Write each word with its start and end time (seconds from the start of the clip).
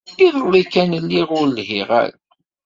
Iḍelli 0.25 0.63
kan 0.73 0.91
lliɣ 1.03 1.29
ur 1.39 1.47
lhiɣ 1.57 1.89
ara. 2.01 2.17